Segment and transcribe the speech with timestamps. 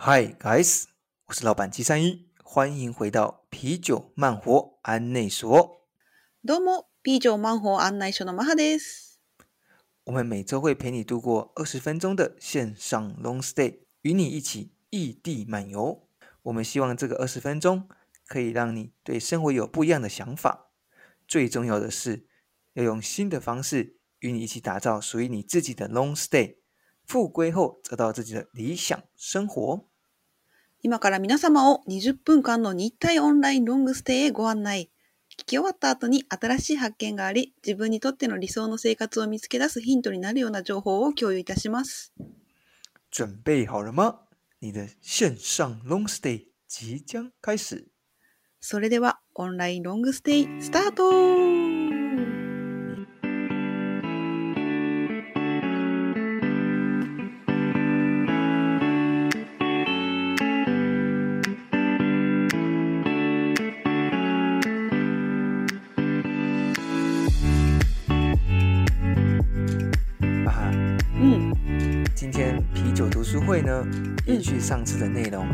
[0.00, 0.84] Hi guys，
[1.26, 5.44] 我是老板 G 三一，欢迎回到啤酒慢活安内所。
[6.44, 9.16] どうも、啤酒慢活安内所のマハです。
[10.04, 16.06] 我们每周会陪你度过二十分钟的线上 long stay，与你一起异地漫游。
[16.44, 17.88] 我们希望这个二十分钟
[18.28, 20.70] 可以让你对生活有不一样的想法。
[21.26, 22.28] 最重要的是
[22.74, 26.58] 要用新的方式与你一起打造属于你自己的 long stay，
[27.04, 29.87] 复归后找到自己的理想生活。
[30.82, 34.90] 今から皆様を20分間の日体オンラインロングステイへご案内。
[35.32, 42.12] 聞き終わった後に新しい発見があり、自分にとっての理想の生活を見つけ出すヒントになるような情報を共有いたします。
[43.10, 44.20] 準備好了吗？
[44.60, 47.88] 你的线上 long stay 即将开始。
[48.60, 50.94] それではオンラインロングステイスター
[51.62, 51.67] ト
[73.30, 73.84] 书会呢，
[74.26, 75.46] 延续上次的内容，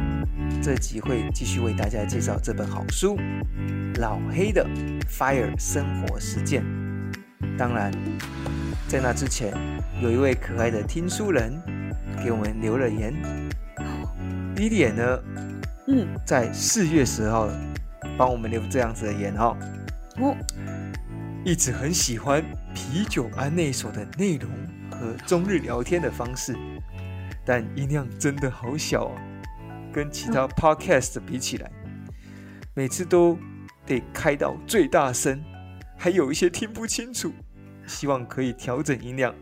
[0.62, 3.17] 这集会继续为大家介绍这本好书
[4.00, 4.64] 《老黑的
[5.11, 6.62] Fire 生活实践》。
[7.58, 7.91] 当然，
[8.86, 9.52] 在那之前，
[10.00, 11.52] 有一位可爱的听书人
[12.22, 13.12] 给我们留了言
[14.56, 15.20] v i e y 呢，
[15.89, 17.48] 嗯，在四月十号
[18.17, 19.56] 帮我们留这样子的言哦，
[20.20, 20.36] 哦，
[21.45, 22.41] 一直很喜欢
[22.72, 24.48] 啤酒安内所的内容
[24.92, 26.55] 和中日聊天的方式。
[27.47, 29.20] 但音量真的好小啊，
[29.92, 31.70] 跟其他 podcast 比起来，
[32.75, 33.39] 每次都
[33.84, 35.45] 得开到最大声，
[35.98, 37.31] 还有一些听不清楚。
[37.86, 39.34] 希望可以调整音量，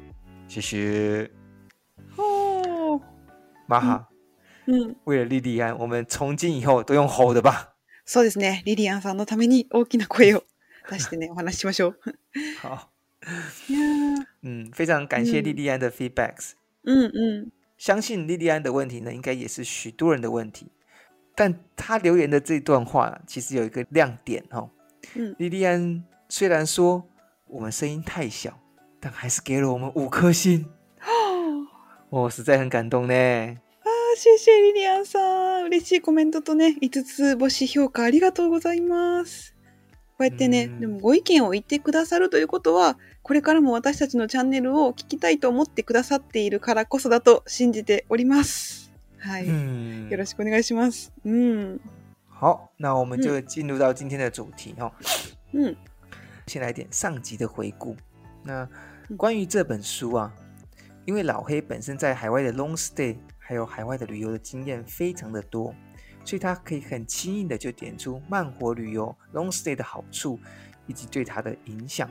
[0.49, 1.31] 谢谢。
[2.17, 3.01] 吼，
[3.69, 4.09] 马哈，
[4.67, 7.77] 嗯，为了莉莉安，我们从今以后都用吼的吧。
[8.05, 8.65] そうですね。
[8.65, 10.43] リリアンさんのために大きな声を
[10.91, 11.95] 出してね、お話しましょう。
[12.61, 12.91] 好。
[14.43, 16.55] 嗯，非常感谢莉莉安的 feedbacks。
[16.83, 17.53] 嗯嗯。
[17.85, 20.69] 相信莉莉安的问题呢，应该也是许多人的问题。
[21.35, 24.71] 但他留言的这段话，其实有一个亮点哦。
[25.17, 27.03] 嗯，莉莉安虽然说
[27.49, 28.57] 我们声音太小，
[29.01, 30.65] 但还是给了我们五颗星。
[31.05, 31.67] 哦，
[32.09, 33.13] 我实在很感动呢。
[33.13, 35.19] 啊，谢谢莉莉安さ
[35.67, 39.57] ん、嬉しいコメントとね、五つ星評価ありがとうございます。
[40.23, 48.93] こうやってね、でもご意見を言ってくださるということは、これからも私たちのチャンネルを聞きたいと思ってくださっているからこそだと信じております。
[49.19, 49.49] はい。
[49.49, 51.13] よろしくお願いします。
[51.25, 51.81] うん。
[52.39, 54.93] 好，那我们就进入到今天的主题哦。
[55.55, 55.75] 嗯，
[56.47, 57.97] 先来点上集的回顾。
[58.45, 58.69] 那
[59.17, 60.33] 关于这本书啊，
[61.05, 65.75] 因为老黑本身在海外的 long stay，还有海外的旅游的经验非常的多，
[66.25, 70.39] 所以他可以很轻易的就点出慢活旅游 （long stay） 的好处
[70.87, 72.09] 以及对它的影响。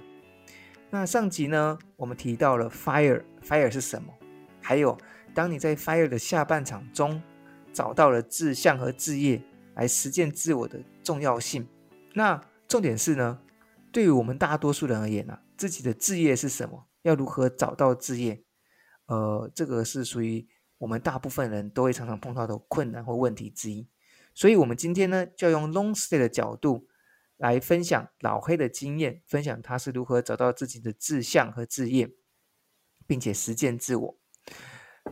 [0.89, 4.13] 那上集呢，我们提到了 fire，fire 是什么？
[4.61, 4.95] 还有，
[5.33, 7.21] 当你在 fire 的下半场中
[7.73, 9.41] 找到了志向和志业
[9.75, 11.65] 来实践自我的重要性。
[12.13, 13.39] 那重点是呢，
[13.93, 16.85] 对于我们大多数人而言呢，自己的志业是什么？
[17.03, 18.43] 要如何找到志业？
[19.05, 20.45] 呃，这个是属于
[20.77, 23.87] 我们大部分人都会常常碰到的困难或问题之一。
[24.41, 26.87] 所以，我们今天呢，就要用 long stay 的角度
[27.37, 32.09] 来分享老黑的经验，分享他是如何找到自己的志向和志业，
[33.05, 34.19] 并且实践自我。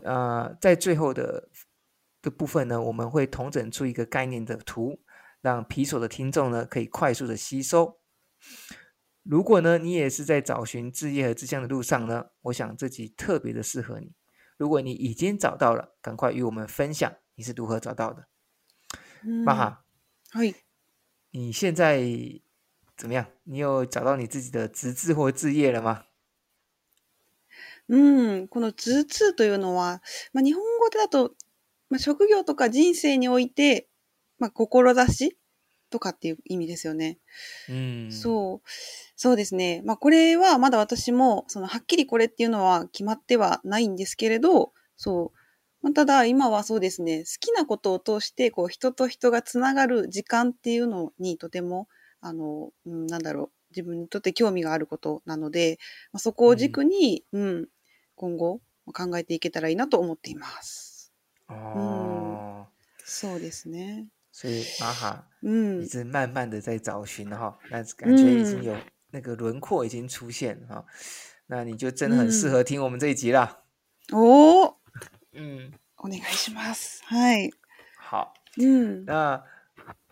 [0.04, 1.48] 呃，在最后的
[2.24, 5.00] 的部分呢，我们会同整出一个概念的图，
[5.42, 8.00] 让皮索的听众呢可以快速的吸收。
[9.22, 14.16] 如果呢，你也是在找寻志业和志向的路上呢，我想这集特别的适合你。
[14.58, 18.29] 如果你已经找到了，赶快与我们分享你是如何找到的。
[19.26, 19.84] 嗯，巴哈，
[20.32, 20.56] 嘿，
[21.32, 22.00] 你现在
[22.96, 23.26] 怎么样？
[23.44, 26.06] 你有找到你自己的职志或业了吗？
[27.90, 31.34] うん、この頭痛というのは、まあ、日本語だと、
[31.90, 33.90] まあ、職業とか人生において、
[34.38, 35.36] まあ、志
[35.90, 37.18] とかっていう意味ですよね。
[37.68, 38.10] うん。
[38.12, 38.70] そう。
[39.16, 39.82] そうですね。
[39.86, 45.39] まあ、これはまだ私も、その、はっきりこれっていうのは決まってはないんですけれど、そう。
[45.82, 51.88] まあ、ただ、今はそうですね、好きなことを通して、こう、人と人がつながる時間っていうのに、とても、
[52.22, 55.78] あの、うん、なんだろう、自分にとって興味があることなので、
[56.12, 57.68] まあ、そこを軸に、うん、うん、
[58.16, 61.14] 今後、考えていけたらいいなと思っています。
[61.48, 61.78] ああ、
[62.60, 62.66] うん、
[63.06, 64.08] そうですね。
[64.34, 68.76] 所以玛哈，嗯，一直慢慢的在找寻哈，那感觉已经有
[69.12, 70.84] 那个轮廓已经出现哈，
[71.48, 73.60] 那你就真的很适合听我们这一集了。
[74.12, 74.76] 哦，
[75.34, 77.02] 嗯，お願いします。
[77.12, 77.52] い。
[78.10, 78.34] 好。
[78.58, 79.44] 嗯，那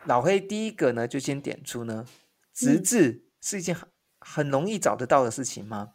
[0.05, 2.05] 老黑第一个呢，就先点出呢，
[2.53, 3.75] 直至是一件
[4.19, 5.93] 很容易找得到的事情吗？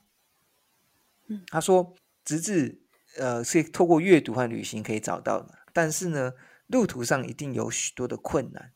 [1.29, 2.81] 嗯，他说，直至
[3.19, 6.33] 呃，是透过阅读和旅行可以找到的，但是呢，
[6.67, 8.73] 路途上一定有许多的困难。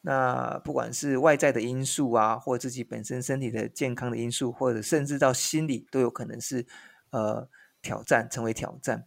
[0.00, 6.66] 那不管是外在的因素啊，或自己本身身体的健康的因素，或者甚至到心理都有可能是
[7.10, 7.48] 呃
[7.80, 9.06] 挑战，成为挑战。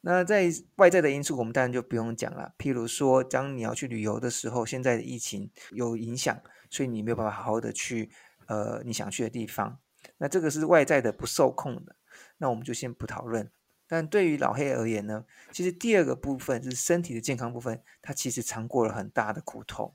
[0.00, 2.54] 那在外在的因素，我们当然就不用讲了。
[2.56, 6.40] 譬如说，当你要去旅游的时候，现在的疫情有影响，
[6.70, 8.08] 所以你没有办法好好的去
[8.46, 9.78] 呃你想去的地方。
[10.18, 11.96] 那这个是外在的不受控的，
[12.38, 13.50] 那我们就先不讨论。
[13.88, 19.94] 但对于老黑而言呢，其实第二个部分是身体的健康部分，他其实尝过了很大的苦头。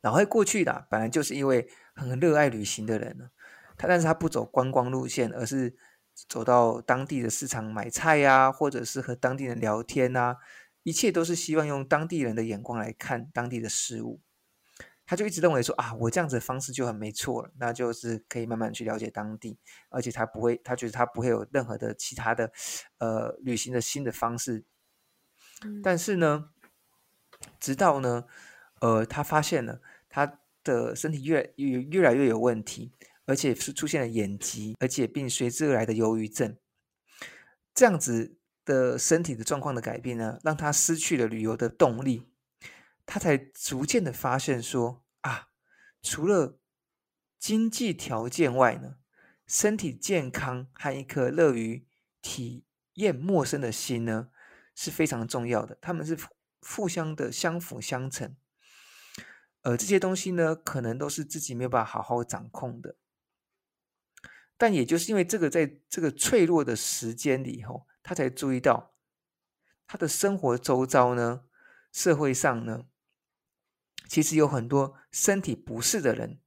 [0.00, 3.30] 老黑过去的本来就是因为很热爱旅行的人呢，
[3.76, 5.76] 他但是他不走观光路线，而是。
[6.26, 10.36] 走到当地的市场买菜呀，或者是和当地人聊天呐，
[10.82, 14.20] 一切都是希望用当地人的眼光来看当地的事物。
[15.06, 22.50] 他就一直认为说啊，我这样子的方式就很没错了，那就是可以慢慢去了解当地，而且他不会，他觉得他不会有任何的其他的
[22.98, 24.64] 呃旅行的新的方式。
[25.82, 26.50] 但是呢，
[27.58, 28.24] 直到呢，
[28.80, 29.80] 呃，他发现了
[30.10, 32.92] 他的身体越越越来越有问题。
[33.28, 36.56] 而且是出现了眼疾，而且并随之而来的忧郁症，
[37.74, 42.26] 这样子的身体的状况的改变呢，让他失去了旅游的动力。
[43.04, 45.48] 他才逐渐的发现说啊，
[46.02, 46.58] 除了
[47.38, 48.96] 经济条件外呢，
[49.46, 51.86] 身体健康和一颗乐于
[52.22, 52.64] 体
[52.94, 54.28] 验陌生的心呢，
[54.74, 55.76] 是非常重要的。
[55.82, 56.18] 他们是
[56.62, 58.34] 互相的相辅相成。
[59.62, 62.96] 呃，这些东西呢，可能都是自己没有办法好好掌控的。
[64.58, 68.92] 但也就是因为这个，在这个脆弱的时间里后，他才注意到，
[69.86, 71.44] 他的生活周遭呢，
[71.92, 72.86] 社会上呢，
[74.08, 76.40] 其实有很多身体不适的人，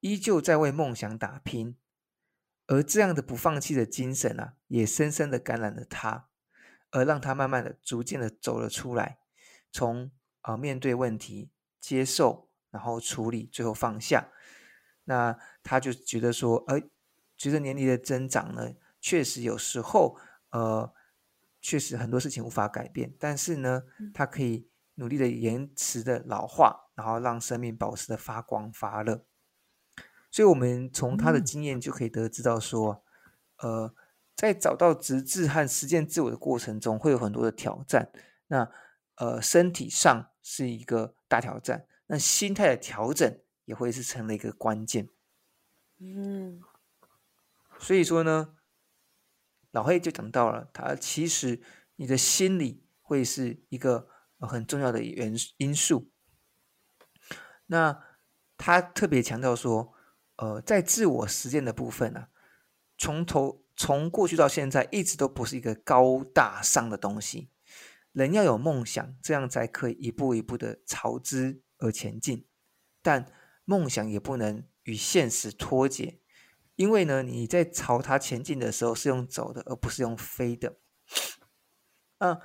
[0.00, 1.78] 依旧在为梦想打拼，
[2.66, 6.28] 而这样的不放弃的精神啊，也深深的感染了他，
[6.90, 9.20] 而让他慢慢的、逐渐的走了出来，
[9.72, 10.10] 从
[10.42, 11.48] 啊面对问题、
[11.80, 14.28] 接受，然后处理，最后放下，
[15.04, 16.90] 那他就觉得说，哎。
[17.44, 18.66] 随着年龄的增长呢，
[19.02, 20.16] 确实有时候，
[20.52, 20.90] 呃，
[21.60, 23.82] 确实很多事情无法改变，但是呢，
[24.14, 29.26] 它可以努力的延迟的老化，然后让生命保持的发光发热。
[30.30, 33.04] 所以，我们从他的经验就可以得知到说，
[33.58, 33.94] 呃，
[34.34, 38.10] 在找到直至和实践自我的过程中，会有很多的挑战。
[38.46, 38.66] 那
[39.16, 43.30] 呃，身体上是一个大挑战，那心态的调整
[43.66, 45.10] 也会是成了一个关键。
[46.00, 46.62] 嗯。
[47.84, 48.54] 所以说呢，
[49.70, 51.60] 老黑就讲到了，他其实
[51.96, 54.08] 你的心理会是一个
[54.38, 56.10] 很重要的元因素。
[57.66, 58.02] 那
[58.56, 59.92] 他特别强调说，
[60.36, 62.28] 呃，在自我实践的部分呢，
[62.96, 67.50] 从头从过去到现在，一直都不是一个高大上的东西。
[68.12, 72.46] 人要有梦想，这样才可以一步一步的朝之而前进，
[73.02, 73.26] 但
[73.66, 76.22] 梦想也不能与现实脱节。
[76.76, 80.76] 因为呢，你在朝它前进的时候是用走的，而不是用飞的。
[82.18, 82.38] 啊，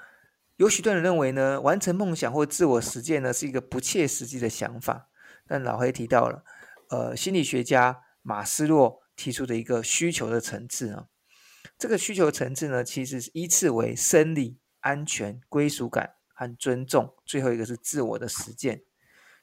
[0.58, 5.10] 有许多人认为呢，完成梦想或自我实践呢是一个不切实际的想法。
[5.48, 6.44] 但老黑提到了，
[6.90, 11.08] 呃，心理学家马斯洛提出的一个需求的层次啊，
[11.80, 18.84] 这个需求层次呢，其实是依次为生理、安全、归属感和尊重，最后一个是自我的实践。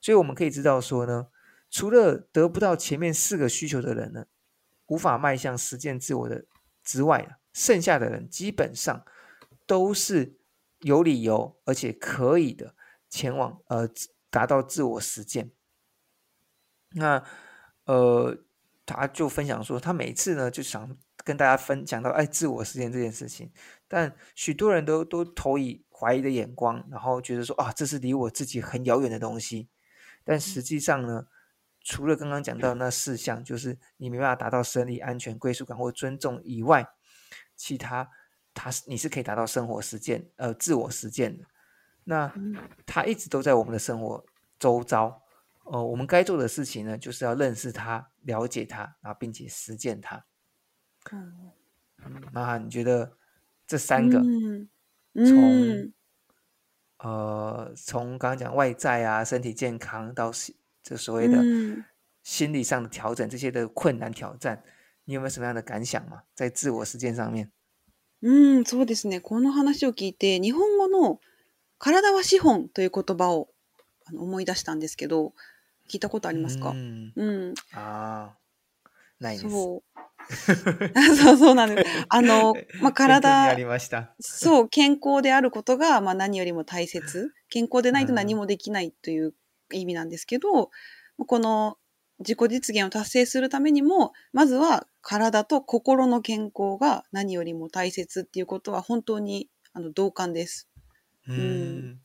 [0.01, 1.27] 所以我们可以知道说呢，
[1.71, 4.27] 除了得不到前面四个需求的人呢。
[4.89, 6.45] 无法迈向实践自我的
[6.83, 9.05] 之外剩下的人基本上
[9.67, 10.39] 都是
[10.81, 12.75] 有理由而且可以的
[13.09, 13.89] 前往呃
[14.31, 15.51] 达到自我实践。
[16.93, 17.23] 那
[17.85, 18.37] 呃，
[18.85, 23.53] 他就分享说，他每次呢就想跟大家分享到哎，自我实践这件事情，
[23.87, 29.69] 但许多人都都投以怀疑的眼光，然后觉得说啊，这是离我自己很遥远的东西，
[30.25, 31.27] 但实际上呢。
[31.89, 36.85] 除了刚刚讲到那四项，就是你没办法达到生理安全、归属感或尊重以外，
[37.55, 38.11] 其他
[38.53, 41.45] 他是你是可以达到生活实践，呃，自我实践的。
[42.03, 42.35] 那
[42.85, 44.27] 他一直都在我们的生活
[44.59, 45.23] 周遭，
[45.63, 50.25] 呃，我们该做的事情呢，就是要认识他、了解他，然后并且实践他。
[52.33, 53.13] 那你觉得
[53.65, 54.21] 这三个，
[55.15, 55.93] 从
[56.99, 60.33] 呃，从刚刚讲外在啊，身体健康到
[60.87, 61.43] 这所谓的
[62.23, 64.63] 心理上的调整这些的困挑战，
[65.05, 66.01] 你有没有什么样的感想
[66.33, 67.51] 在自我实践上面。
[68.23, 69.21] うん、そうですね。
[69.21, 71.19] この話を聞いて、日本語の
[71.81, 73.49] 体は資本という言葉を
[74.15, 75.35] 思い出したんですけど、
[75.91, 76.71] 聞いたことありますか？
[76.71, 77.13] うん。
[77.17, 78.89] うん、ああ、
[79.19, 79.51] ないです。
[79.51, 79.83] そう。
[81.17, 81.91] そうそうなんです。
[82.09, 83.57] あの、まあ、体、
[84.21, 87.33] そう、健康であることが、ま何よりも大切。
[87.49, 89.35] 健康でないと何もできないという
[89.75, 90.71] 意味なんですけど、
[91.27, 91.77] この
[92.19, 100.69] 自己実現を達成するためにも、まずは体と心の健康が何よりも大切っていうことは本当にあの同感です。
[101.29, 101.99] うん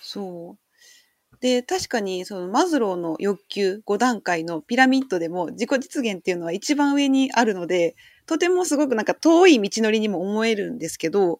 [0.00, 0.58] そう
[1.40, 7.94] で確かにそのマズローの欲求5段階のピラミッドでも自己実現っていうのは一番上にあるので
[8.26, 11.38] とてもすごくなんか遠い道のりにも思えるんですけど、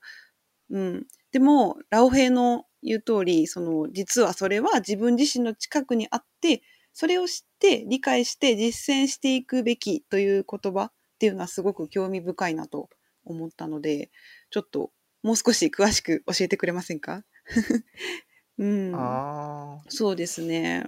[0.70, 12.88] うん、でもラオヘイの言う通り、その、実はそれは自分自身の近くにあって、それを知って、理解して、実践していくべきという言葉っていうのはすごく興味深いなと
[13.24, 14.10] 思ったので、
[14.50, 14.90] ちょっと
[15.22, 17.24] もう少し詳しく教えてくれませんか
[18.58, 18.94] うん。
[18.94, 19.84] ああ。
[19.88, 20.84] そうですね。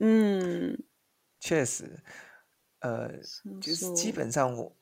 [0.00, 0.08] うん。
[0.08, 0.44] う
[0.74, 0.80] ん。
[1.40, 1.98] 确实。
[2.80, 3.10] 呃，
[3.60, 4.72] 就是基本上我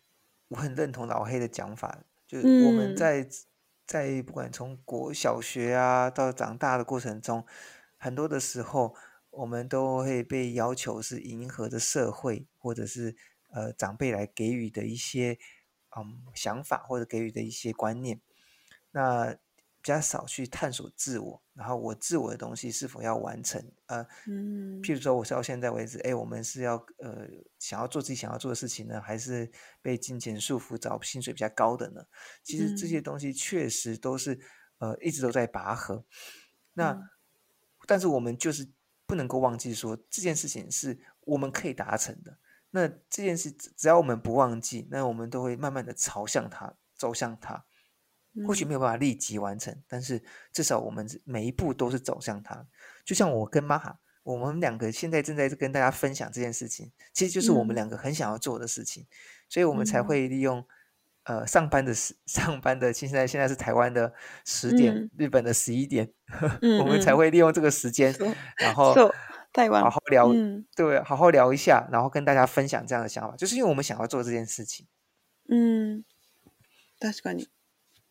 [0.51, 1.97] 我很认同老黑的讲法，
[2.29, 3.25] 就是我们在
[3.87, 7.45] 在不管从国小学啊到长大的过程中，
[7.97, 8.95] 很多的时候，
[9.31, 13.15] 我们都会被要求是迎合着社会，或者是
[13.51, 15.39] 呃长辈来给予的一些
[15.97, 18.21] 嗯想法，或者给予的一些观念，
[18.93, 19.37] 那。
[19.85, 23.63] 比较少去探索自我，然后我自我的东西是否要完成？
[23.89, 24.03] 呃，
[24.83, 27.27] 譬如说，我是到现在为止，哎，我们是要呃
[27.59, 32.03] 想要做自己想要做的事情呢，还是被金钱束缚找薪水比较高的呢？
[32.43, 34.41] 其实这些东西确实都是
[34.79, 36.03] 呃一直都在拔河。
[36.73, 36.99] 那
[37.87, 38.67] 但是我们就是
[39.05, 42.39] 不能够忘记说这件事情是我们可以达成的。
[42.71, 47.67] 那这件事只要我们不忘记，那我们都会慢慢的朝向它，走向它。
[48.47, 50.21] 或许没有办法立即完成，但是
[50.53, 52.67] 至少我们每一步都是走向它。
[53.05, 59.07] 就像我跟玛哈，我们两个现在正在跟大家分享这件事情，其实就是我们两个很想要做的事情，
[59.49, 60.65] 所以我们才会利用
[61.25, 64.13] 呃上班的时，上班的现在现在是台湾的
[64.45, 66.13] 十点，日本的十一点，
[66.83, 68.13] 我们才会利用这个时间，
[68.59, 70.29] 然后好好聊，
[70.75, 74.87] 对，好好聊一下，然后跟大家分享这样的想法，就是因为我们想要做这件事情。
[75.49, 76.05] 嗯，
[76.99, 77.47] 確かに。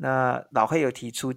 [0.00, 1.32] 那老黑有提出，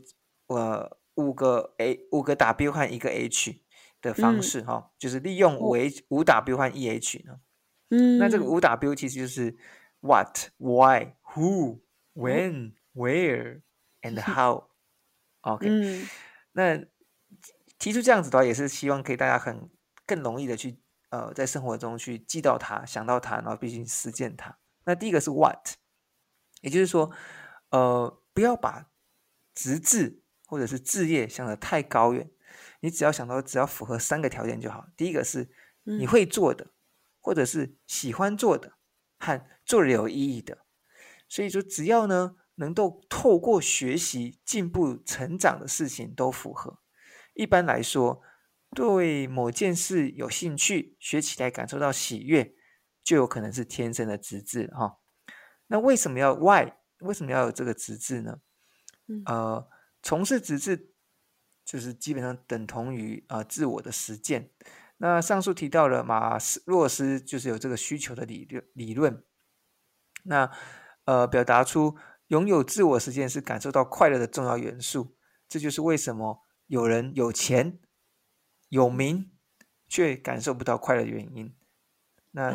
[0.48, 3.62] 呃，五个 A 五个 W 换一个 H
[4.02, 7.40] 的方式哈，就是利用五 H 五 W 换 E H 呢。
[7.90, 9.56] 嗯，那这个五 W 其实就是
[10.00, 11.82] What、Why、Who、
[12.16, 13.62] When、Where
[14.02, 14.70] and How。
[15.42, 15.68] OK，
[16.54, 16.82] 那
[17.78, 19.70] 提出这样子的话，也是希望可以大家很
[20.06, 20.80] 更容易的去
[21.10, 24.58] 呃，在生活中去记到它、想到它，然后毕竟实践它。
[24.86, 25.72] 那第一个是 What，
[26.62, 27.12] 也就是说，
[27.72, 28.22] 呃。
[28.34, 28.90] 不要把
[29.54, 32.30] 职志或者是志业想得太高远，
[32.82, 34.88] 你只要想到只要符合三个条件就好。
[34.98, 35.50] 第一个是
[35.84, 36.74] 你会做的，
[37.20, 38.74] 或者是喜欢做的，
[39.20, 40.60] 和做的有意义的。
[41.30, 46.80] 所以说，只要呢能够透过学习进步成长的事情都符合。
[47.34, 48.22] 一般来说，
[48.76, 52.54] 对某件事有兴趣，学起来感受到喜悦，
[53.04, 54.98] 就有可能是天生的资质哈。
[55.68, 56.80] 那为什么要外？
[57.04, 58.40] 为什么要有这个资质呢？
[59.26, 59.68] 呃，
[60.02, 60.94] 从事资质
[61.66, 64.52] 就是基本上等同于啊自我的实践。
[64.98, 69.24] 那上述提到了马斯洛斯就是有这个需求的理论理论。
[70.24, 70.50] 那
[71.06, 75.18] 呃，表达出拥有自我实践是感受到快乐的重要元素。
[75.50, 77.80] 这就是为什么有人有钱
[78.70, 79.32] 有名
[79.88, 81.54] 却感受不到快乐的原因。
[82.32, 82.54] 那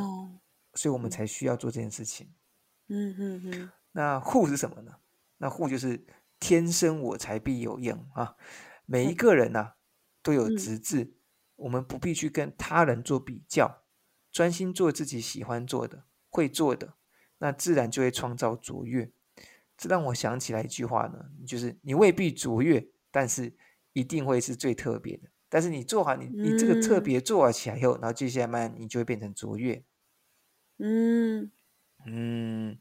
[0.74, 2.32] 所以，我们才需要做这件事情。
[2.88, 3.70] 嗯嗯嗯。
[3.98, 4.92] 那护是什么呢？
[5.38, 6.06] 那护就是
[6.38, 8.36] 天生我材必有用啊！
[8.86, 9.72] 每一个人呢
[10.22, 11.14] 都有资质，
[11.56, 13.82] 我们不必去跟他人做比较，
[14.30, 16.94] 专心做自己喜欢做的、会做的，
[17.38, 19.10] 那自然就会创造卓越。
[19.76, 23.52] 这让我想起来一句话呢，就是你未必卓越，但是
[23.94, 25.28] 一定会是最特别的。
[25.48, 29.82] 但是你做好你你这个特别做好起来以后，然后接下来慢慢你就会变成卓越。
[30.78, 31.50] 嗯
[32.06, 32.78] 嗯。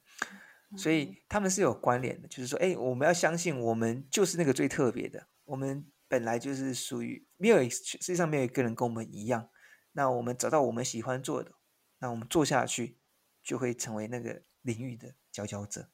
[0.76, 9.50] 所以他们是有关联的，就是说，哎，我们要相信我们就是那个最特别的，我们本来就是属于没有世界上没有一个人跟我们一样。
[9.94, 11.54] 那我们找到我们喜欢做的，
[12.00, 13.00] 那我们做下去
[13.44, 15.90] 就会成为那个领域的佼佼者。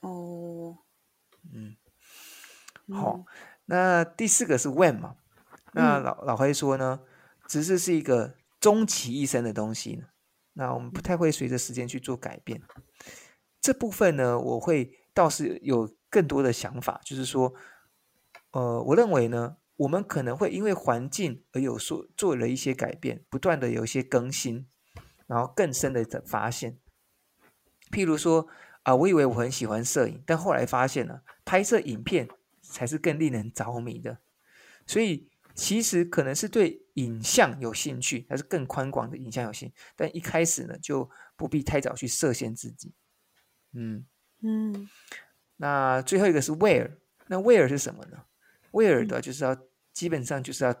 [0.00, 0.78] 哦，
[1.52, 1.76] 嗯，
[2.92, 3.24] 好，
[3.66, 5.16] 那第四个是 when 嘛？
[5.74, 7.00] 那老老黑说呢，
[7.46, 10.06] 只是是一个终其一生的东西呢，
[10.54, 12.60] 那我们不太会随着时间去做改变。
[13.60, 17.52] 这部分呢，我会倒是有更多的想法，就是说，
[18.52, 24.66] 呃，我认为呢，我们可能会因为环境而有所做了一些改变，不断的有一些更新，
[25.26, 26.78] 然后更深的发现。
[27.90, 28.46] 譬如说，
[28.82, 32.28] 啊，我以为我很喜欢摄影，但后来发现呢，拍摄影片
[32.62, 34.18] 才是更令人着迷的。
[34.86, 39.74] 所以，其实可能是对影像有兴趣，还是更宽广的影像有兴趣。
[39.96, 42.92] 但一开始呢，就不必太早去设限自己。
[43.80, 44.04] 嗯
[44.42, 44.88] 嗯，
[45.56, 46.90] 那最后一个是 where，
[47.28, 48.18] 那 where 是什么呢
[48.72, 49.56] ？where 的就是要
[49.92, 50.74] 基本上就是要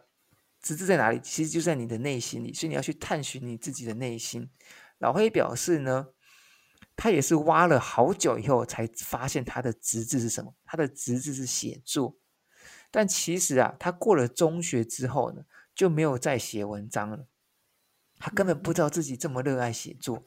[0.60, 4.50] 资质在哪里，其实就在你的内心里，所以你要去探寻你自己的内心。
[4.98, 6.08] 老黑表示呢，
[6.96, 12.16] 他也是挖了好久以后才发现他的资质是什么，他的资质是写作，
[12.90, 17.28] 但其实啊，他过了中学之后呢，就没有再写文章了，
[18.18, 20.24] 他根本不知道自己这么热爱写作。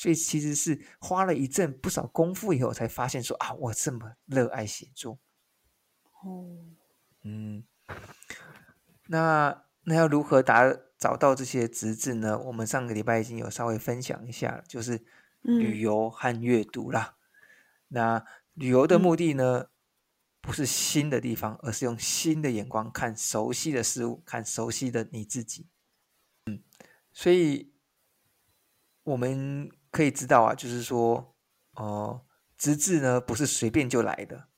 [0.00, 5.18] 所以其实是花了一阵不少功夫以后，才发现说啊，我这么热爱写作。
[6.22, 6.46] 哦，
[7.24, 7.64] 嗯，
[9.08, 12.38] 那那要如何达找到这些资质呢？
[12.38, 15.04] 我们上个礼拜已经有稍微分享一下，就是
[15.40, 17.16] 旅游和阅读啦。
[17.88, 18.24] 那
[18.54, 19.66] 旅游的目的呢，
[20.40, 25.66] 不是新的地方，而是用新的眼光看熟悉的事物，看熟悉的你自己。
[26.46, 26.62] 嗯，
[27.14, 27.72] 所以
[29.02, 29.68] 我们。
[29.90, 31.34] 可以知道啊，就是说，
[31.74, 32.20] 呃，
[32.56, 34.48] 资质呢不是随便就来的，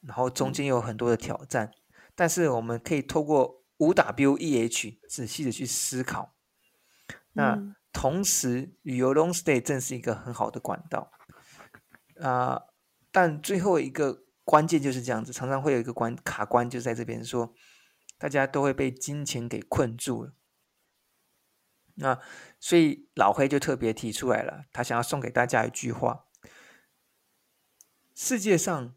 [0.00, 1.70] 然后中间有很多的挑战，
[2.14, 6.34] 但是我们可以透过五 W E H 仔细的去思考。
[7.34, 11.12] 那同时，旅游 long stay 正是一个很好的管道
[12.20, 12.62] 啊，
[13.12, 17.52] 但最后一个关键就是这样子，常常会有一个关卡关就在这边，说
[18.18, 20.32] 大家都会被金钱给困住了。
[22.00, 22.18] 那
[22.60, 26.26] 所以老黑就特别提出来了，他想要送给大家一句话：
[28.14, 28.94] 世界上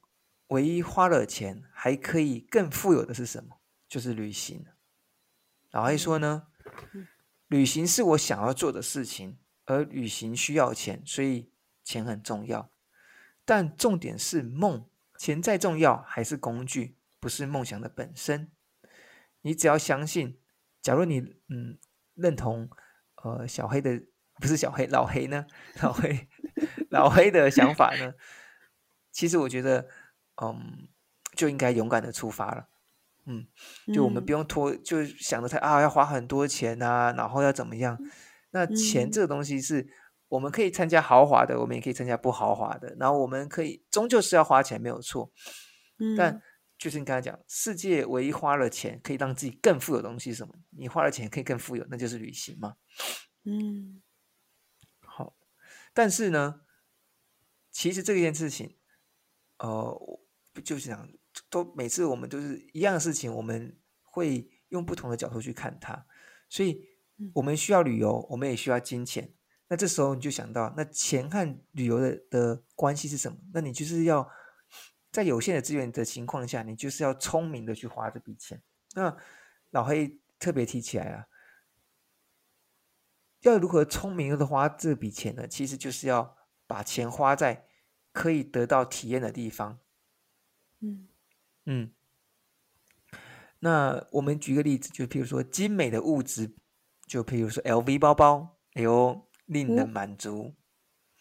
[0.48, 3.58] 唯一花了钱还可以更富有的是什么？
[3.88, 4.66] 就是旅行。
[5.72, 6.48] 老黑说呢，
[7.48, 11.52] 旅行是我想要做的事情，而旅行需要钱，所以
[11.84, 12.70] 钱很重要。
[13.44, 14.88] 但重点是梦，
[15.18, 18.52] 钱再重要还是工具，不是梦想的本身。
[19.42, 20.40] 你只要相信，
[20.84, 21.80] 假如你嗯
[22.14, 22.70] 认同。
[23.24, 24.02] 呃，小黑的
[24.40, 25.46] 不是小黑，老黑呢？
[25.82, 26.28] 老黑，
[26.90, 28.14] 老黑的想法呢？
[29.12, 29.88] 其实我觉得，
[30.42, 30.88] 嗯，
[31.36, 32.68] 就应该勇敢的出发了。
[33.26, 33.46] 嗯，
[33.94, 38.00] 就我们不用拖，就想着他啊，要花很多钱啊，然后要怎么样？
[38.52, 39.88] 那钱这个东西是，
[40.30, 42.96] 我们可以参加豪华的，我们也可以参加不豪华的。
[43.00, 45.32] 然后我们可以，终究是要花钱，没有错。
[46.00, 46.42] 嗯，但。
[46.82, 50.56] 就是你刚才讲，世界唯一花了钱可以让自己更富有的东西是什么？
[50.72, 52.76] 你花了钱可以更富有，那就是旅行嘛。
[53.44, 54.02] 嗯，
[55.06, 55.38] 好。
[55.94, 56.62] 但是呢，
[57.70, 58.78] 其实这件事情，
[59.60, 59.96] 呃，
[60.64, 61.08] 就是这样？
[61.52, 66.04] 都每次我们都是一样的事情，我们会用不同的角度去看它。
[66.50, 66.82] 所以，
[67.36, 69.32] 我们需要旅游，我们也需要金钱。
[69.68, 73.38] 那这时候你就想到，那钱和旅游的的关系是什么？
[73.54, 74.28] 那你就是要。
[75.12, 78.62] 在有限的资源的情况下，你就是要聪明的去花这笔钱。
[78.96, 79.16] 那
[79.72, 81.26] 老黑特别提起来啊，
[83.42, 85.46] 要如何聪明的花这笔钱呢？
[85.48, 87.68] 其实就是要把钱花在
[88.14, 89.80] 可以得到体验的地方。
[90.80, 91.10] 嗯
[91.66, 91.94] 嗯，
[93.60, 96.56] 那我们举个例子，就譬如说精美的物质，
[97.06, 100.56] 就譬如说 L V 包包，哎呦，令人满足。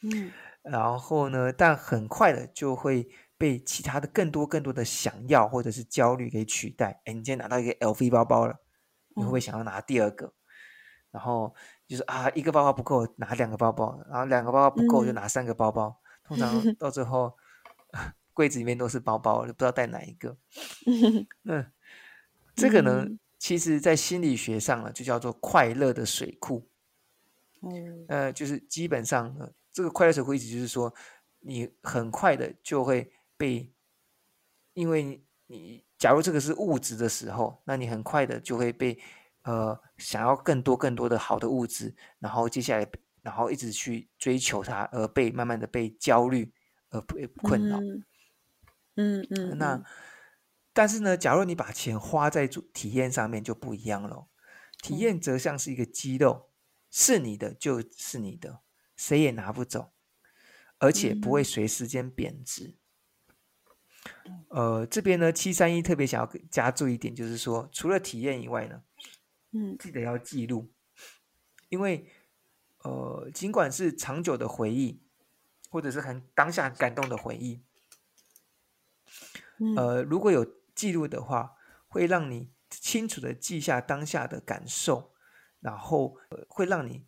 [0.03, 3.09] 嗯，然后呢，但很快的就会。
[3.41, 7.01] 被其他的更多更多的想要或者是焦虑给取代。
[7.07, 8.55] 哎，你今天拿到一个 LV 包包了，
[9.17, 10.35] 你会不会想要拿第二个？
[11.11, 11.55] 然后
[11.89, 15.99] 就是啊，一个包包不够，拿两个包包，然后两个包包不够，就拿三个包包。
[16.23, 17.35] 通常 到最后，
[18.35, 20.37] 柜子里面都是包包，就不知道带哪一个。
[21.41, 21.65] 那
[22.55, 23.07] 这个呢，
[23.39, 26.69] 其实在心理学上呢，就叫做快乐的水库。
[27.63, 30.95] 嗯，呃，就是基本上呢，这个快乐水库意思就是说，
[31.41, 33.11] 你很快的就会。
[33.41, 33.73] 被，
[34.75, 39.01] 因为你假如这个是物质的时候，那你很快的就会被
[39.45, 42.87] 呃想要更多更多的好的物质，然后接下来
[43.23, 46.53] 然后一直去追求它，而被慢慢的被焦虑
[46.91, 47.79] 而被困扰。
[48.97, 49.57] 嗯嗯。
[49.57, 49.83] 那
[50.75, 54.27] 但是呢，假如你把钱花在体验上面就不一样了。
[54.83, 56.51] 体验则像是一个肌肉，
[56.91, 58.61] 是你的就是你的，
[58.97, 59.93] 谁也拿不走，
[60.79, 62.80] 而且不会随时间贬值。
[64.49, 68.83] 呃，这边呢，七三一特别想要加注一点，就是说，除了体验以外呢，
[69.53, 70.71] 嗯，记得要记录，
[71.69, 72.07] 因为
[72.79, 75.03] 呃，尽管是长久的回忆，
[75.71, 77.63] 或者是很当下很感动的回忆，
[79.77, 81.55] 呃，如果有记录的话，
[81.87, 85.13] 会让你清楚的记下当下的感受，
[85.61, 86.17] 然后
[86.49, 87.07] 会让你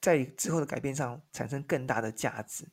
[0.00, 2.68] 在之后的改变上产生更大的价值，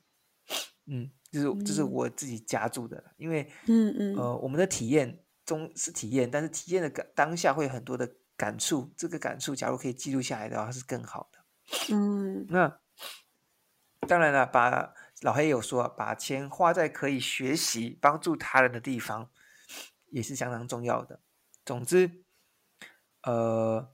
[0.86, 1.12] 嗯。
[1.32, 11.94] 就是就是我自己加注的，因为嗯嗯呃，我们的体验中是体验，但是体验的感当下会有很多的感触，这个感触假如可以记录下来的话是更好的。
[11.96, 12.80] 嗯，那
[14.08, 19.30] 当然了，把老黑有说，把钱花在可以学习、帮助他人的地方，
[20.12, 21.20] 也是相当重要的。
[21.66, 22.24] 总之，
[23.24, 23.90] 呃，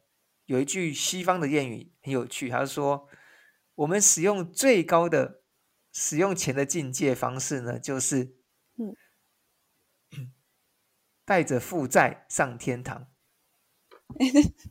[0.46, 3.08] 有一句西方的谚语很有趣，他说
[3.74, 5.39] ：“我们使用最高的。”
[5.94, 8.36] 使用钱的境界方式呢，就是，
[8.80, 8.96] 嗯，
[11.24, 13.08] 带着负债上天堂。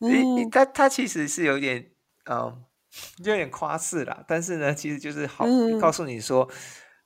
[0.00, 1.90] 嗯，他他其实是有点，
[2.26, 2.64] 嗯，
[3.22, 4.22] 就有点夸饰啦。
[4.28, 5.46] 但是呢，其实就是好
[5.80, 6.48] 告诉你说，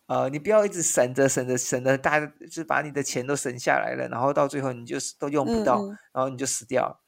[0.06, 5.80] 呃，你不要一直省着省着省着，大家就是把你的钱都省下来了，然后到最后你就都用不到，
[6.12, 7.00] 然后你就死掉。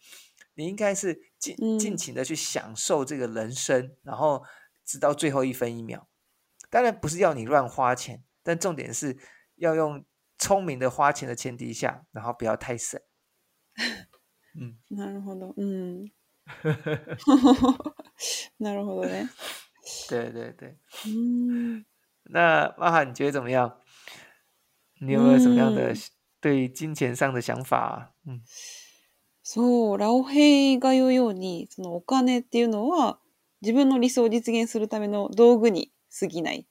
[0.55, 4.45] 你应该是尽尽情的去享受这个人生，然后。
[4.91, 6.09] 直到最后一分一秒，
[6.69, 9.17] 当然不是要你乱花钱，但重点是
[9.55, 10.05] 要用
[10.37, 13.01] 聪明的花钱的前提下，然后不要太省。
[14.59, 16.11] 嗯，なるほど，嗯，
[18.59, 19.29] なるほどね。
[20.09, 20.77] 对对对。
[21.07, 21.85] 嗯。
[22.33, 23.81] 那曼哈，你觉得怎么样？
[25.01, 25.95] 你有没有什么样的
[26.41, 28.17] 对金钱上的想法？
[28.27, 28.43] 嗯。
[29.45, 33.21] そう、ラオヘイが言うように、そのお金っていうのは。
[33.63, 36.67] 自分の理想を実現するための道具に過ぎない。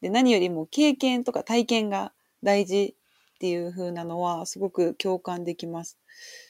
[0.00, 2.96] で、何よりも経験とか体験が大事
[3.34, 5.98] っていう風なのはすごく共感できます。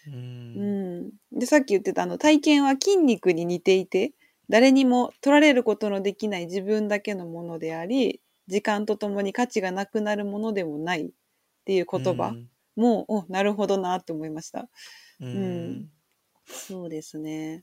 [0.06, 4.12] うんうんで、さっき言ってたあの体験は筋肉に似ていて、
[4.48, 11.08] 誰にも取られることのできない自分だけのものであり、時間とともに価値がなくなるものでもないっ
[11.66, 12.34] ていう言葉
[12.76, 14.68] も、うお、なるほどなって思いました。
[15.20, 15.88] うん、
[16.46, 17.62] そうですね。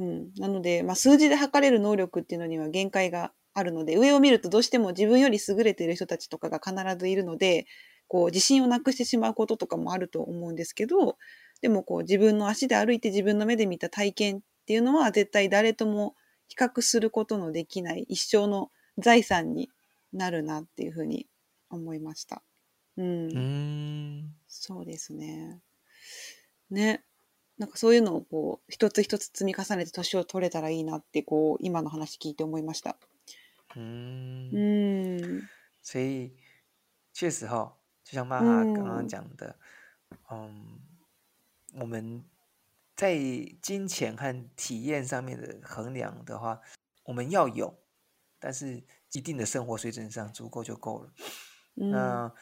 [0.00, 7.66] うん、なので、まあ、数字で測れる能力っていうのには限界があるので上を見るとどうしても自分より優れている人たちとかが必ずいるので
[8.08, 11.16] こう自信をなくしてしまうこととかもあると思うんですけど
[11.60, 16.14] でもこう自分の足で歩いて自分の目で見た体験っていうのは絶対誰とも
[16.48, 19.68] 比較することのできない一生の財産に
[20.14, 21.26] なるなっていうふうに
[21.68, 22.42] 思いました。
[22.96, 25.60] うん、うんそうですね。
[26.70, 27.04] ね、
[27.60, 32.96] なんかそういうのをこう一つ一つ積み重ねて年を取れたらいいなってこう今の話聞いて思いました。
[33.76, 34.50] う嗯，
[35.20, 35.42] ん。
[35.42, 36.32] 以
[37.12, 39.54] 确う哈、哦，就像妈妈刚刚讲的，
[40.30, 40.80] 嗯，
[41.74, 42.24] 我们
[42.96, 43.14] 在
[43.60, 46.58] 金钱和体验上面的衡量的话，
[47.04, 47.78] 我们要有，
[48.38, 51.12] 但是一定的生活水准上足够就够了。
[51.74, 52.32] 那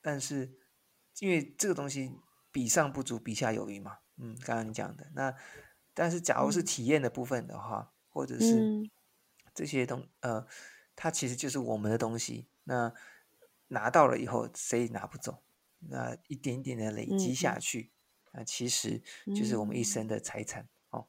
[0.00, 0.50] 但是
[1.20, 2.18] 因为这个东西
[2.50, 3.98] 比上不足，比下有余嘛。
[4.18, 5.34] 嗯，刚刚你讲的那，
[5.94, 8.88] 但是假如是体验的部分的话，或者是
[9.54, 10.46] 这些东呃，
[10.94, 12.48] 它其实就是我们的东西。
[12.64, 12.92] 那
[13.68, 15.42] 拿到了以后，谁也拿不走。
[15.88, 17.90] 那一点点的累积下去，
[18.32, 19.02] 那其实
[19.34, 21.08] 就是我们一生的财产哦。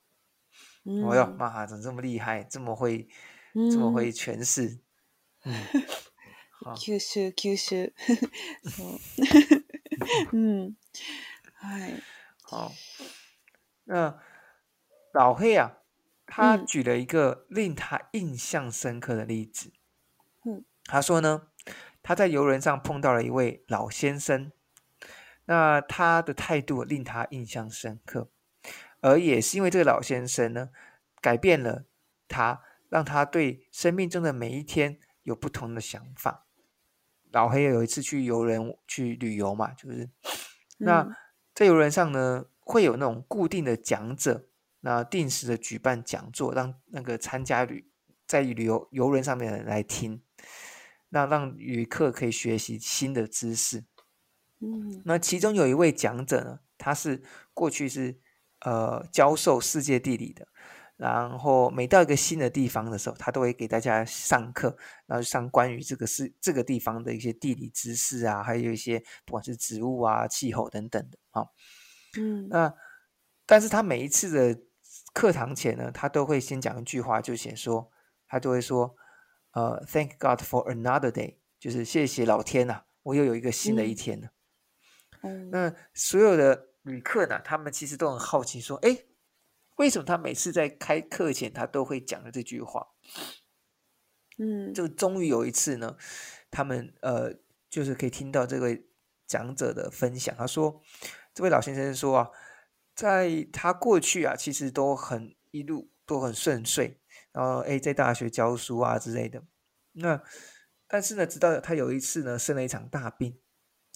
[1.12, 3.08] 哎呦妈，怎么这么厉害，这么会，
[3.54, 4.80] 这么会诠释？
[6.76, 7.76] 吸收， 吸收，
[10.32, 10.76] 嗯，
[11.62, 12.04] 是。
[12.46, 12.74] 好，
[13.86, 14.20] 那
[15.14, 15.78] 老黑啊，
[16.28, 19.72] 他举了一个令他印象深刻的例子。
[20.46, 21.48] 嗯，他说呢，
[22.04, 24.52] 他在游轮上碰到了一位老先生，
[25.46, 28.30] 那他的态度令他印象深刻，
[29.00, 30.70] 而也是因为这个老先生呢，
[31.22, 31.86] 改变了
[32.28, 36.46] 他，让他对生命中的每一天有不同的想法。
[37.32, 40.10] 老黑有一次去游人去旅游嘛，就是
[40.80, 41.23] 那。
[41.54, 44.48] 在游轮上呢，会有那种固定的讲者，
[44.82, 47.88] 那定时的举办讲座，让那个参加旅
[48.26, 50.22] 在旅游游轮上面的人来听，
[51.10, 53.84] 那让旅客可以学习新的知识。
[54.62, 57.22] 嗯，那其中有一位讲者呢，他是
[57.54, 58.20] 过去是
[58.62, 60.48] 呃教授世界地理的。
[61.04, 64.74] 然后每到一个新的地方的时候，他都会给大家上课，
[65.06, 71.46] 然后上关于这个是这个地方的一些地理知识啊，还有一些不管是植物啊、气候等等的啊。
[72.18, 72.74] 嗯，那
[73.46, 74.62] 但是他每一次的
[75.14, 77.92] 课堂前呢，他都会先讲一句话，就写说
[78.26, 78.96] 他都会说，
[79.52, 84.30] 呃，Thank God for another day，就是谢谢老天呐，我又有一个新的一天了。
[85.24, 89.00] 嗯，那所有的旅客呢，他们其实都很好奇，说，哎。
[89.78, 92.88] 为什么他每次在开课前他都会讲的这句话？
[94.38, 95.96] 嗯，就终于有一次呢，
[96.52, 97.34] 他们呃，
[97.70, 98.88] 就是可以听到这位
[99.28, 100.36] 讲者的分享。
[100.38, 100.82] 他说，
[101.34, 102.30] 这位老先生说啊，
[102.96, 107.00] 在他过去啊，其实都很一路都很顺遂，
[107.32, 109.44] 然后哎，在大学教书啊之类的。
[109.94, 110.22] 那
[110.88, 113.40] 但是呢，直到他有一次呢，生了一场大病，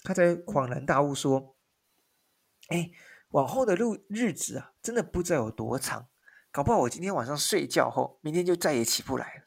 [0.02, 1.56] 他才恍然大悟说，
[2.68, 2.90] 哎。
[3.30, 6.08] 往后的路日子啊，真的不知道有多长，
[6.50, 9.44] 搞不好我今天晚上睡觉后，明天就再也起不来了。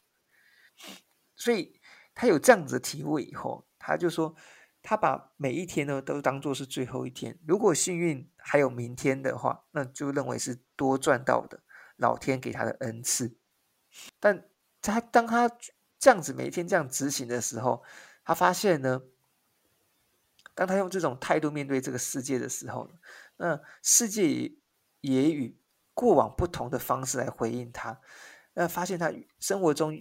[1.36, 1.80] 所以
[2.14, 4.36] 他有这样子的体会以后，他就说，
[4.84, 7.40] 他把每一天呢都当做是最后一天。
[7.48, 11.62] 如果幸运还有明天的话，那就认为是多赚到的
[11.96, 13.36] 老天给他的恩赐。
[14.20, 14.48] 但
[14.82, 15.50] 他当他
[15.98, 17.84] 这样子每一天这样执行的时候，
[18.24, 19.02] 他发现呢，
[20.54, 22.94] 当他用这种态度面对这个世界的时候呢。
[23.38, 24.54] 那世界
[25.02, 25.58] 也与
[25.94, 28.00] 过往不同的方式来回应他，
[28.54, 29.94] 那发现他生活中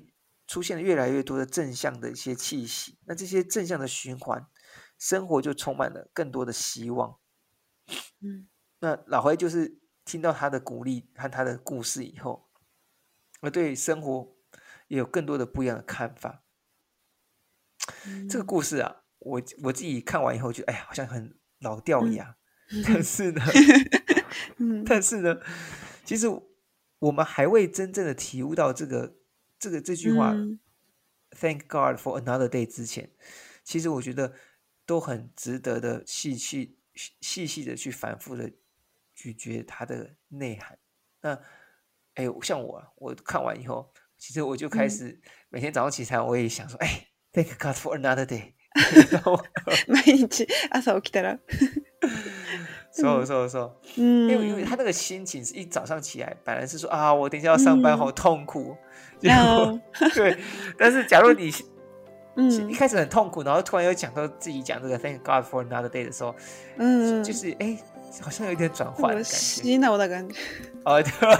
[0.46, 4.46] 出现了越来越多的正向的一些气息，那这些正向的循环，
[4.98, 7.18] 生活就充满了更多的希望。
[8.20, 8.48] 嗯，
[8.80, 12.48] 那老黑就是听到他的鼓励和他的故事以后，
[13.42, 14.32] 我对生活
[14.88, 16.44] 也有更多的不一样的看法。
[18.28, 22.36] 这个故事啊，我我自己看完以后就哎呀，好像很老掉牙。
[22.86, 23.42] 但是呢，
[24.86, 25.36] 但是呢，
[26.04, 26.26] 其实
[26.98, 29.16] 我们还未真正的体悟到这个
[29.58, 30.34] 这个这句话
[31.30, 33.10] “Thank God for another day” 之前，
[33.64, 34.34] 其实我觉得
[34.86, 36.76] 都很值得的细细
[37.16, 38.52] 细细的去反复的
[39.14, 40.78] 咀嚼它的内涵。
[41.22, 41.34] 那
[42.14, 48.52] 哎，像我，我看完以后，其实我就开始每天早上起床，我也想说：“哎，Thank God for another day。
[49.92, 50.28] ”每天
[50.70, 51.38] 早上起来。
[52.92, 58.76] 说说说，嗯，因为因为他那个心情是一早上起来，本来是说啊，我等一下要上班，好痛苦。
[59.20, 59.78] 然后，
[60.14, 60.36] 对，
[60.78, 61.52] 但是假如你，
[62.36, 66.34] 嗯，一开始很痛苦，然后突然又讲到自己讲这个 Thank God for another day 的时候，
[66.78, 67.78] 嗯，就是哎，
[68.22, 70.34] 好像有点转换，洗脑的感觉。
[70.82, 71.38] 啊， 对吧？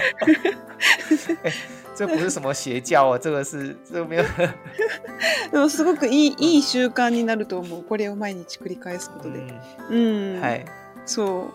[1.42, 1.52] 哎，
[1.96, 4.22] 这不是什么邪教啊，这个是，这个没有。
[5.50, 7.86] でもすごくいいいい習慣になると思う。
[7.86, 9.38] これを毎日繰り返すことで、
[9.90, 10.64] うん、はい。
[11.11, 11.51] 所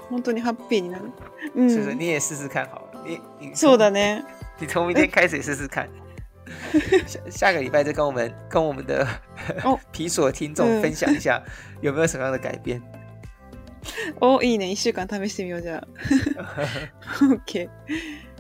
[1.91, 3.03] 以你也试试看好了，
[3.39, 3.47] 你。
[3.53, 4.23] そうだね。
[4.59, 5.87] 你从明天开始试试看。
[7.07, 9.05] 下下个礼拜再跟我们跟我们的
[9.91, 11.41] 皮索听众分享一下
[11.81, 12.81] 有没有什么样的改变。
[14.19, 14.65] 哦，いいね。
[14.65, 15.79] 一週間試してみようじゃ。
[17.33, 17.69] OK。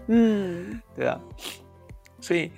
[0.07, 1.17] 嗯，对啊。
[2.19, 2.51] 所以，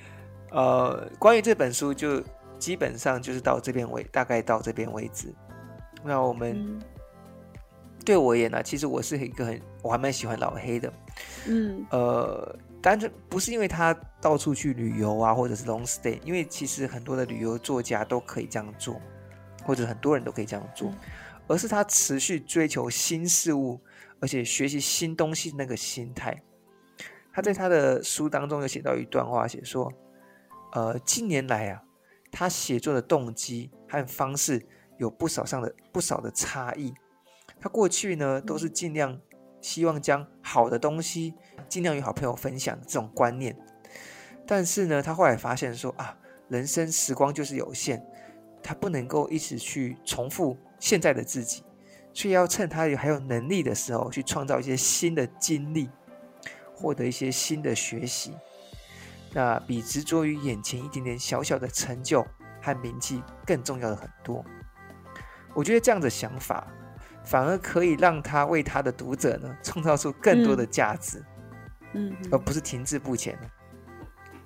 [0.52, 2.24] 呃，关于这本书就
[2.58, 5.32] 基本上就是到这边为大概到这边为止。
[6.04, 6.80] 那我们。
[8.08, 10.94] 对我而言呢，其实我是一个很我还蛮喜欢老黑的，
[11.46, 18.96] 嗯，呃，单纯不是因为他到处去旅游啊，或者是 long stay，因为其实很多的旅游作家都可以这样做，
[19.66, 20.90] 或者很多人都可以这样做，
[21.50, 23.78] 而是他持续追求新事物，
[24.22, 26.42] 而且学习新东西那个心态。
[27.34, 29.92] 他在他的书当中有写到一段话，写说，
[30.72, 31.84] 呃，近年来啊，
[32.32, 34.66] 他写作的动机和方式
[34.98, 36.94] 有不少上的不少的差异。
[37.60, 39.20] 他过去呢，都是尽量
[39.62, 41.34] 希望将好的东西
[41.68, 43.56] 尽量与好朋友分享这种观念，
[44.46, 46.18] 但是呢，他后来发现说啊，
[46.48, 48.06] 人生时光就是有限，
[48.62, 51.64] 他不能够一直去重复现在的自己，
[52.14, 55.90] 所以要趁他还有能力的时候去创造一些新的经历，
[56.74, 58.34] 获得一些新的学习，
[59.34, 62.26] 那比执着于眼前一点点小小的成就
[62.62, 64.46] 和名气更重要的很多。
[65.56, 66.68] 我觉得这样的想法。
[67.28, 71.22] 反而可以让他为他的读者呢创造出更多的价值，
[71.94, 73.38] 嗯，而不是停滞不前。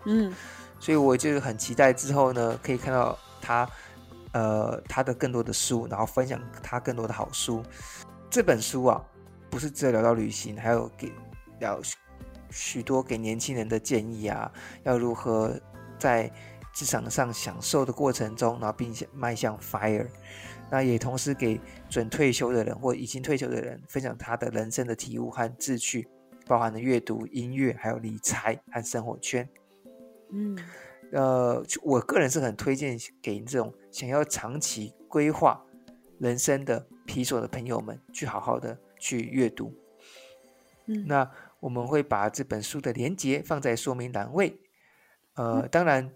[0.08, 0.34] 嗯，
[0.80, 3.70] 所以我就很期待之后呢，可以看到他
[4.32, 7.64] 呃他的更多的书，然后分享他更多的好书。
[8.32, 9.00] 这本书啊，
[9.52, 11.14] 不是只有聊到旅行，还有给
[11.60, 11.80] 聊
[12.50, 15.56] 许多给年轻人的建议啊，要如何
[16.00, 16.32] 在
[16.74, 20.08] 职场上享受的过程中，然后并且迈向 fire。
[20.72, 26.08] 那也同时给准退休的人或已经退休的人分享他的人生的体悟和志趣，
[26.48, 29.48] 包含了阅读、音乐，还有理财和生活圈。
[30.32, 30.58] 嗯，
[31.12, 35.62] 呃，我个人是很推荐给这种想要长期规划
[36.20, 39.76] 人生的皮索的朋友们去好好的去阅读。
[40.86, 41.30] 嗯，那
[41.60, 44.58] 我们会把这本书的连接放在说明栏位。
[45.36, 46.10] 呃，当然。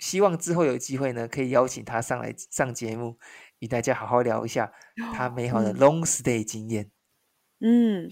[0.00, 3.18] 希望之后有机会呢，可以邀请他上来上节目，
[3.58, 4.72] 与大家好好聊一下
[5.12, 6.90] 他美好的 long stay 经验。
[7.60, 8.10] 嗯，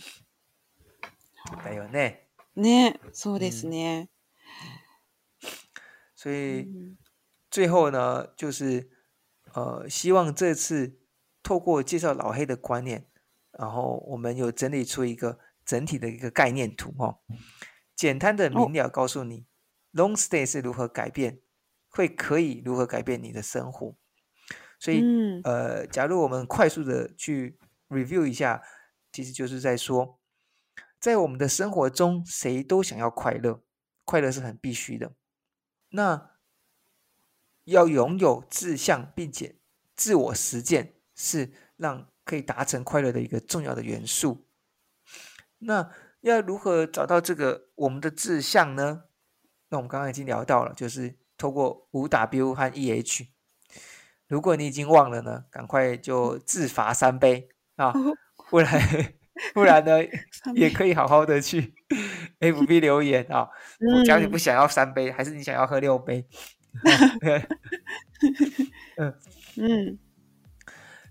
[1.58, 2.14] 还有那，
[2.52, 4.08] 那，so ですね。
[6.14, 6.68] 所以
[7.50, 8.90] 最后呢，就是
[9.54, 11.00] 呃，希望这次
[11.42, 13.08] 透过介绍老黑的观念，
[13.52, 17.20] 然后我们有整理出一个整体的一个概念图哦，
[17.96, 19.46] 简单的明了告诉你
[19.94, 21.40] long stay 是如何改变。
[21.90, 23.94] 会可以如何改变你的生活？
[24.78, 25.02] 所以，
[25.44, 28.62] 呃，假如我们快速的去 review 一下，
[29.12, 30.20] 其实就是在说，
[31.00, 33.62] 在我们的生活中，谁都想要快乐，
[34.04, 35.14] 快乐是很必须的。
[35.90, 36.32] 那
[37.64, 39.56] 要拥有志向，并且
[39.96, 44.46] 自我实践，是让可以达成快乐的一个重要的元素。
[45.60, 49.04] 那要如何找到这个我们的志向呢？
[49.70, 51.18] 那我们刚刚已经聊到了，就是。
[51.38, 53.28] 透过 W 和 EH，
[54.26, 57.92] 如果你已经忘了呢，赶快就自罚三杯啊！
[58.50, 58.68] 不然
[59.54, 59.96] 不然呢，
[60.56, 61.72] 也可以好好的去
[62.40, 63.48] FB 留言啊。
[64.00, 66.26] 我叫你不想要三杯，还是你想要喝六杯？
[68.98, 69.14] 嗯
[69.58, 69.98] 嗯。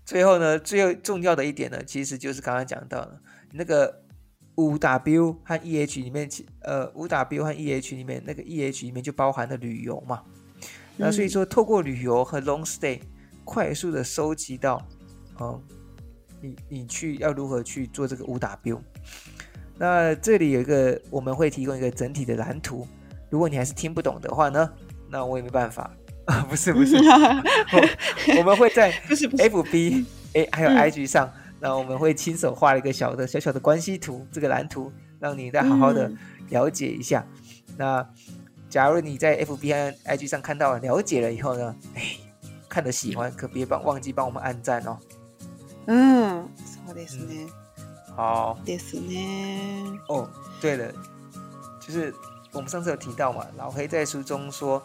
[0.04, 4.04] 最后呢，最重要的一点呢，其实就是刚刚讲到的那个。
[4.58, 6.28] 五 W 和 EH 里面，
[6.62, 10.20] 呃，五 W 和 EH 里面那个 EH 里面就包含了旅游嘛，
[10.96, 13.00] 那所以说透过旅游和 Long Stay
[13.44, 14.84] 快速的收集到，
[15.38, 15.62] 哦，
[16.42, 18.82] 你你去要如何去做这个五 W？
[19.78, 22.86] 那这里有一个我们会提供一个整体的蓝图，
[23.30, 24.68] 如果你还是听不懂的话呢，
[25.08, 25.88] 那我也没办法
[26.24, 26.96] 啊， 不是不是，
[28.36, 31.30] 我们会在不是 FB 哎还有 IG 上。
[31.60, 36.10] 那我们会亲手画一个小的、小小的关系图，这个蓝图，让你再好好的
[36.50, 37.26] 了解一下。
[37.76, 38.06] 那
[38.70, 41.74] 假如你在 F B I I G 上看到了、了解了以后呢？
[41.94, 42.16] 哎，
[42.68, 44.98] 看的喜欢，可别忘忘记帮我们按赞哦。
[45.86, 47.48] 嗯，そうですね。
[48.14, 48.56] 好。
[48.64, 49.90] ですね。
[50.08, 50.28] 哦，
[50.60, 50.92] 对了，
[51.84, 52.14] 就是
[52.52, 54.80] 我们上次有提到嘛，老黑在书中说，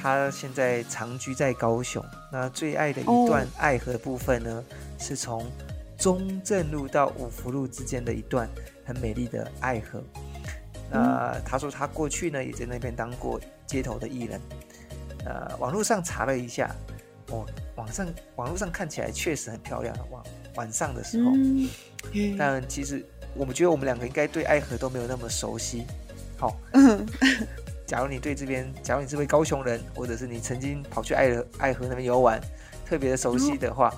[0.00, 2.04] 他现在长居在高雄。
[2.30, 4.62] 那最爱的一段爱河部分呢，
[4.98, 5.44] 是从。
[6.04, 8.46] 中正路到五福路之间的一段
[8.84, 10.04] 很美丽的爱河。
[10.90, 14.38] 那他说他过去呢也在那边当过街头的艺人。
[15.24, 16.70] 呃，网络上查了一下，
[17.30, 20.22] 哦，网上网络上看起来确实很漂亮，晚
[20.56, 21.32] 晚上的时候。
[21.32, 22.36] 嗯。
[22.38, 23.02] 但其实
[23.34, 25.86] 我们觉得我们两个应该对爱河都没有那么熟悉。
[26.36, 26.54] 好，
[27.88, 32.38] 假如你对这边，假如你是位高雄人，或者是你曾经跑去爱爱河那边游玩，
[32.84, 33.90] 特别的熟悉的话。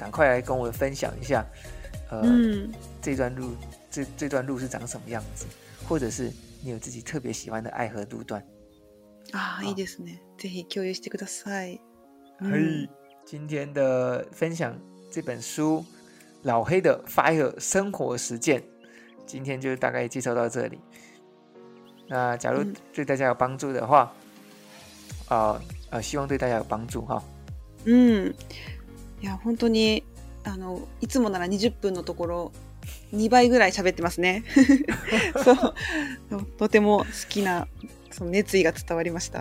[0.00, 1.44] 赶快来跟我分享一下，
[2.10, 2.22] 呃，
[3.02, 3.54] 这段路，
[3.90, 5.44] 这这段路是长什么样子，
[5.86, 6.32] 或者是
[6.62, 8.42] 你有自己特别喜欢的爱河路段。
[9.32, 10.18] 啊，いいですね。
[10.38, 11.78] ぜひ共有してください。
[12.38, 12.88] 嘿，
[13.26, 14.74] 今天的分享
[15.10, 15.84] 这本书
[16.44, 18.58] 《老黑的 Fire 生活实践》，
[19.26, 20.78] 今天就大概介绍到这里。
[22.08, 24.10] 那假如对大家有帮助的话，
[25.28, 25.60] 啊
[25.90, 27.22] 啊，希望对大家有帮助哈。
[27.84, 28.32] 嗯。
[29.22, 30.02] いや本当に
[30.44, 32.52] あのいつもなら20分のところ
[33.14, 34.44] 2倍ぐらい喋ってますね
[35.44, 35.52] そ
[36.38, 37.68] うとても好きな
[38.10, 39.40] その熱意が伝わりました、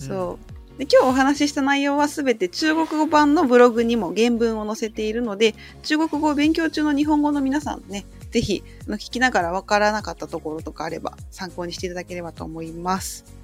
[0.00, 0.36] うん、で今
[0.76, 13.43] 日お話しした内容は全て中国語版のブログにも原文を載せているので中国語を勉強中の日本語の皆さんね是非聞きながら分からなかったところとかあれば参考にしていただければと思います。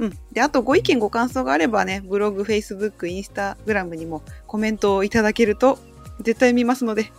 [0.00, 0.18] うん。
[0.32, 5.78] で、あとご意見ご感想があればね、ブログ、フェイスブック、インスタグラムにもコメントをいただけると
[6.22, 7.12] 絶対見ますので、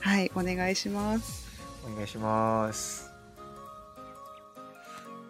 [0.00, 1.46] はい、お願いします。
[1.90, 3.08] お願いします。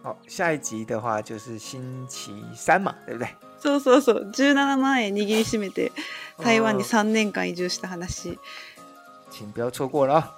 [0.02, 3.28] 好，下一集的话就是星期三嘛，对不对？
[3.60, 5.92] そうそうそう、17万円握りしめて
[6.42, 8.38] 台湾に3年間移住した話。
[9.30, 10.35] 请不要错过了。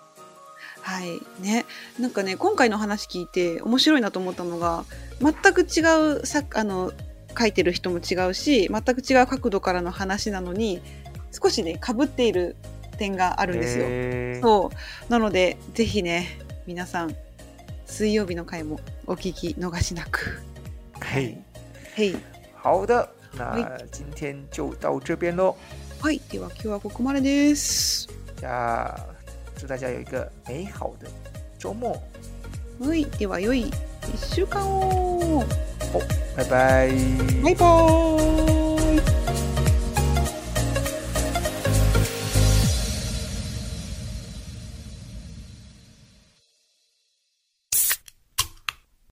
[0.88, 1.22] はい。
[1.40, 1.66] ね。
[2.00, 4.86] なんかね、今回の話聞いて面白いなと思ったのが、
[5.20, 5.82] 全く違
[6.22, 6.92] うさあの
[7.38, 10.80] 書いてる人も違うし、全く違う角度からの話なのに、
[11.30, 12.56] 少しね、かぶっている
[12.96, 14.40] 点があるんですよ。
[14.48, 14.68] そ
[15.08, 17.14] うなのでぜひね皆さん
[17.84, 20.40] 水曜日の回もお聞き逃しなく。
[20.98, 21.36] はい。
[21.96, 22.16] はい。
[22.62, 25.54] 好的，那今天就到这边喽。
[26.00, 28.08] はい、では今日はここまでです。
[28.40, 29.17] じゃあ。
[29.58, 31.08] 祝大家有一个美好的
[31.58, 32.00] 周末。
[32.78, 33.68] 良いでは良い
[34.14, 35.44] 一週間を。
[35.92, 36.00] お、
[36.36, 37.42] 拜拜。
[37.42, 38.77] バイボ。